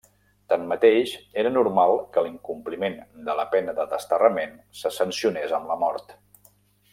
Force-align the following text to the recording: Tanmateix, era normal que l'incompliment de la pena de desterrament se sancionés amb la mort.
Tanmateix, 0.51 1.11
era 1.41 1.51
normal 1.57 1.93
que 2.15 2.23
l'incompliment 2.27 2.97
de 3.29 3.35
la 3.41 3.45
pena 3.53 3.77
de 3.81 3.85
desterrament 3.95 4.57
se 4.81 4.93
sancionés 4.97 5.55
amb 5.59 5.71
la 5.75 5.79
mort. 5.85 6.19